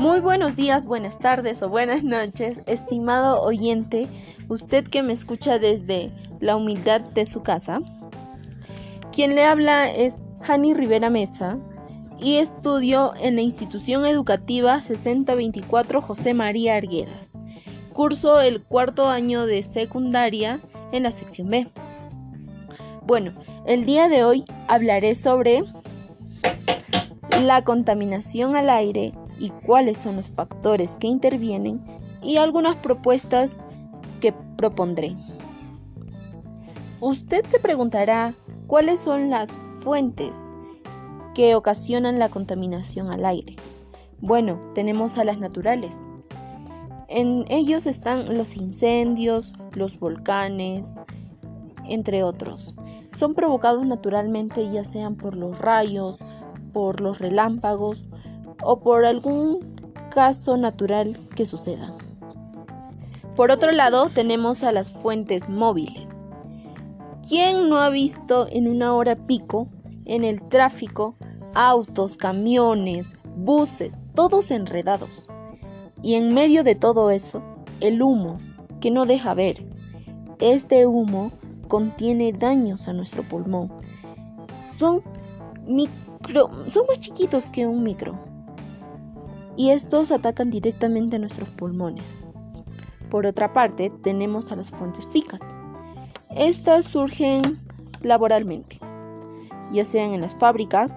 [0.00, 4.06] Muy buenos días, buenas tardes o buenas noches, estimado oyente,
[4.48, 7.80] usted que me escucha desde la humildad de su casa.
[9.10, 11.58] Quien le habla es Hani Rivera Mesa
[12.16, 17.32] y estudio en la institución educativa 6024 José María Arguedas.
[17.92, 20.60] Curso el cuarto año de secundaria
[20.92, 21.72] en la sección B.
[23.02, 23.32] Bueno,
[23.66, 25.64] el día de hoy hablaré sobre
[27.42, 31.80] la contaminación al aire y cuáles son los factores que intervienen
[32.22, 33.60] y algunas propuestas
[34.20, 35.16] que propondré.
[37.00, 38.34] Usted se preguntará
[38.66, 40.50] cuáles son las fuentes
[41.34, 43.54] que ocasionan la contaminación al aire.
[44.20, 46.02] Bueno, tenemos a las naturales.
[47.06, 50.90] En ellos están los incendios, los volcanes,
[51.88, 52.74] entre otros.
[53.16, 56.18] Son provocados naturalmente ya sean por los rayos,
[56.72, 58.08] por los relámpagos
[58.62, 59.76] o por algún
[60.10, 61.94] caso natural que suceda.
[63.36, 66.08] Por otro lado, tenemos a las fuentes móviles.
[67.28, 69.68] ¿Quién no ha visto en una hora pico,
[70.06, 71.14] en el tráfico,
[71.54, 75.26] autos, camiones, buses, todos enredados?
[76.02, 77.42] Y en medio de todo eso,
[77.80, 78.40] el humo,
[78.80, 79.64] que no deja ver.
[80.40, 81.32] Este humo
[81.68, 83.72] contiene daños a nuestro pulmón.
[84.78, 85.02] Son
[86.68, 88.18] son más chiquitos que un micro.
[89.58, 92.24] Y estos atacan directamente a nuestros pulmones.
[93.10, 95.40] Por otra parte, tenemos a las fuentes fijas.
[96.30, 97.58] Estas surgen
[98.00, 98.78] laboralmente,
[99.72, 100.94] ya sean en las fábricas,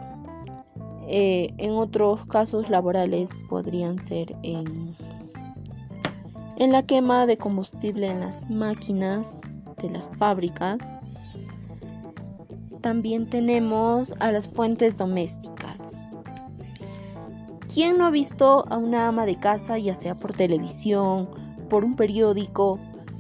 [1.08, 4.96] eh, en otros casos laborales podrían ser en
[6.58, 9.40] la quema de combustible en las máquinas
[9.82, 10.78] de las fábricas,
[12.82, 15.51] también tenemos a las fuentes domésticas.
[17.74, 21.30] ¿Quién no ha visto a una ama de casa, ya sea por televisión,
[21.70, 22.80] por un periódico,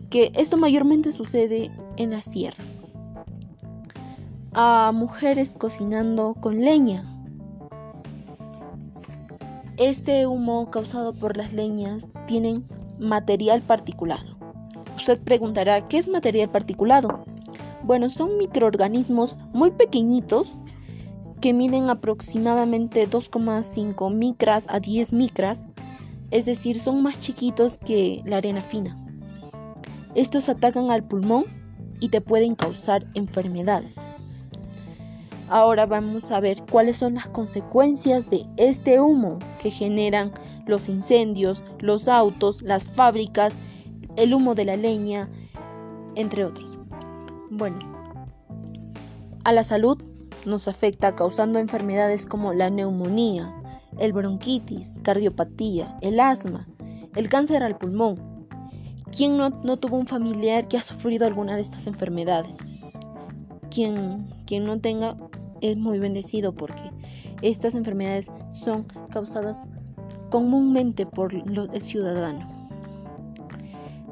[0.10, 2.62] que esto mayormente sucede en la sierra?
[4.52, 7.06] A mujeres cocinando con leña.
[9.78, 12.62] Este humo causado por las leñas tiene
[13.00, 14.36] material particulado.
[14.98, 17.24] Usted preguntará, ¿qué es material particulado?
[17.84, 20.54] Bueno, son microorganismos muy pequeñitos
[21.42, 25.66] que miden aproximadamente 2,5 micras a 10 micras,
[26.30, 28.98] es decir, son más chiquitos que la arena fina.
[30.14, 31.46] Estos atacan al pulmón
[32.00, 33.96] y te pueden causar enfermedades.
[35.50, 40.32] Ahora vamos a ver cuáles son las consecuencias de este humo que generan
[40.66, 43.58] los incendios, los autos, las fábricas,
[44.16, 45.30] el humo de la leña,
[46.16, 46.78] entre otros.
[47.50, 47.80] Bueno,
[49.44, 50.02] a la salud
[50.46, 53.54] nos afecta causando enfermedades como la neumonía,
[54.00, 56.68] el bronquitis, cardiopatía, el asma,
[57.16, 58.48] el cáncer al pulmón.
[59.16, 62.58] ¿Quién no, tuvo un familiar que ha sufrido alguna de estas enfermedades?
[63.70, 65.18] Quien, quien no tenga
[65.60, 66.92] es muy bendecido porque
[67.42, 69.60] estas enfermedades son causadas
[70.30, 72.50] comúnmente por el ciudadano.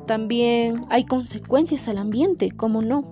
[0.05, 3.11] También hay consecuencias al ambiente, como no?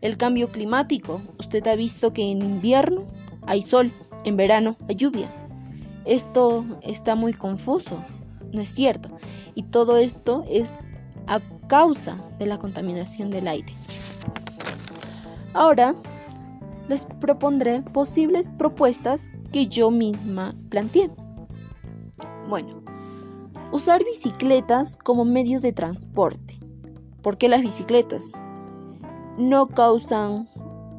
[0.00, 1.20] El cambio climático.
[1.38, 3.04] Usted ha visto que en invierno
[3.46, 3.92] hay sol,
[4.24, 5.30] en verano hay lluvia.
[6.04, 8.02] Esto está muy confuso,
[8.52, 9.10] no es cierto.
[9.54, 10.70] Y todo esto es
[11.26, 13.74] a causa de la contaminación del aire.
[15.52, 15.94] Ahora
[16.88, 21.10] les propondré posibles propuestas que yo misma planteé.
[22.48, 22.82] Bueno,
[23.70, 26.58] usar bicicletas como medio de transporte.
[27.22, 28.30] ¿Por qué las bicicletas?
[29.40, 30.50] No causan,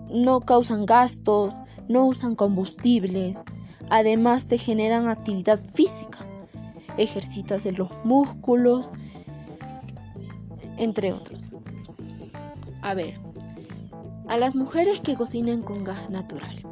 [0.09, 1.53] no causan gastos,
[1.87, 3.39] no usan combustibles,
[3.89, 6.25] además te generan actividad física,
[6.97, 8.89] ejercitas en los músculos,
[10.77, 11.51] entre otros.
[12.81, 13.19] A ver,
[14.27, 16.65] a las mujeres que cocinen con gas natural.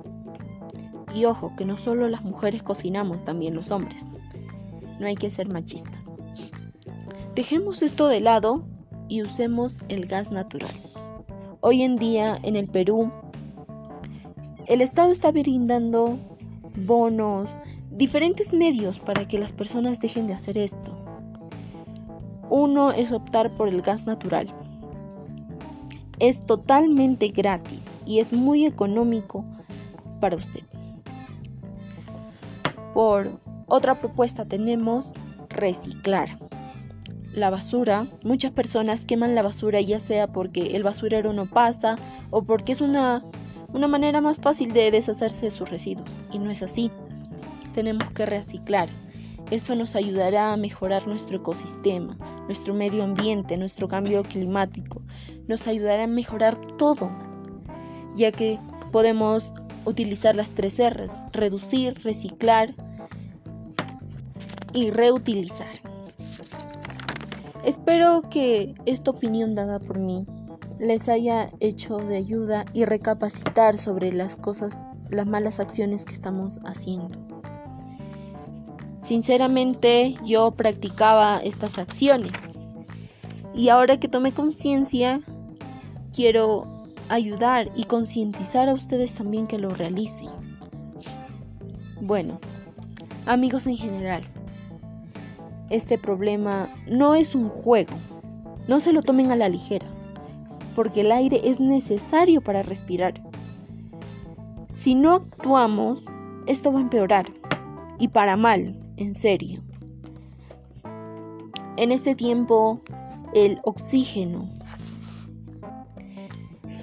[1.14, 4.06] Y ojo, que no solo las mujeres cocinamos, también los hombres.
[5.00, 6.06] No hay que ser machistas.
[7.36, 8.66] Dejemos esto de lado
[9.08, 10.89] y usemos el gas natural.
[11.62, 13.12] Hoy en día en el Perú,
[14.66, 16.18] el Estado está brindando
[16.86, 17.50] bonos,
[17.92, 20.98] diferentes medios para que las personas dejen de hacer esto.
[22.50, 24.48] Uno es optar por el gas natural.
[26.20, 29.44] Es totalmente gratis y es muy económico
[30.22, 30.64] para usted.
[32.94, 35.14] Por otra propuesta tenemos
[35.50, 36.49] reciclar
[37.34, 38.08] la basura.
[38.24, 41.98] Muchas personas queman la basura ya sea porque el basurero no pasa
[42.30, 43.24] o porque es una,
[43.74, 46.10] una manera más fácil de deshacerse de sus residuos.
[46.32, 46.92] Y no es así.
[47.74, 48.90] Tenemos que reciclar.
[49.52, 52.16] Esto nos ayudará a mejorar nuestro ecosistema,
[52.46, 55.02] nuestro medio ambiente, nuestro cambio climático.
[55.48, 57.10] Nos ayudará a mejorar todo,
[58.16, 58.60] ya que
[58.92, 59.52] podemos
[59.86, 62.76] utilizar las tres R's, reducir, reciclar
[64.74, 65.89] y reutilizar.
[67.64, 70.26] Espero que esta opinión dada por mí
[70.80, 76.60] les haya hecho de ayuda y recapacitar sobre las cosas, las malas acciones que estamos
[76.66, 77.20] haciendo.
[79.02, 82.32] Sinceramente yo practicaba estas acciones
[83.54, 85.20] y ahora que tomé conciencia
[86.14, 90.30] quiero ayudar y concientizar a ustedes también que lo realicen.
[92.00, 92.40] Bueno,
[93.26, 94.24] amigos en general,
[95.70, 97.96] este problema no es un juego,
[98.68, 99.88] no se lo tomen a la ligera,
[100.76, 103.22] porque el aire es necesario para respirar.
[104.72, 106.04] Si no actuamos,
[106.48, 107.28] esto va a empeorar,
[108.00, 109.62] y para mal en serio.
[111.78, 112.82] En este tiempo,
[113.34, 114.50] el oxígeno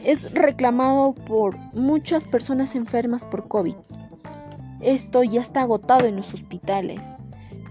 [0.04, 3.74] es reclamado por muchas personas enfermas por COVID.
[4.80, 7.04] Esto ya está agotado en los hospitales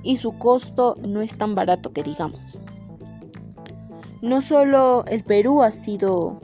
[0.06, 2.60] y su costo no es tan barato que digamos.
[4.22, 6.40] No solo el Perú ha sido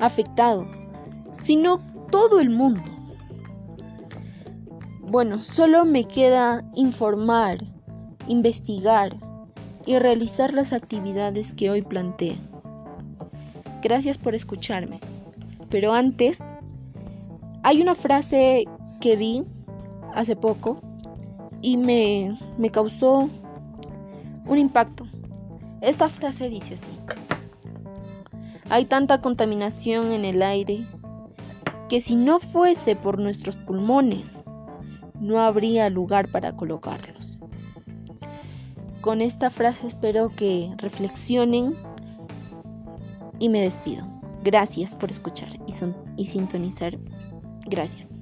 [0.00, 0.66] afectado,
[1.42, 1.80] sino
[2.10, 2.82] todo el mundo.
[5.02, 7.58] Bueno, solo me queda informar,
[8.26, 9.14] investigar
[9.86, 12.38] y realizar las actividades que hoy planteé.
[13.82, 15.00] Gracias por escucharme.
[15.68, 16.42] Pero antes,
[17.62, 18.64] hay una frase
[19.00, 19.44] que vi
[20.14, 20.80] hace poco
[21.64, 23.30] y me, me causó
[24.44, 25.06] un impacto.
[25.80, 26.90] Esta frase dice así.
[28.68, 30.86] Hay tanta contaminación en el aire
[31.88, 34.44] que si no fuese por nuestros pulmones,
[35.20, 37.38] no habría lugar para colocarlos.
[39.00, 41.74] Con esta frase espero que reflexionen
[43.38, 44.06] y me despido.
[44.42, 45.72] Gracias por escuchar y,
[46.20, 46.98] y sintonizar.
[47.66, 48.13] Gracias.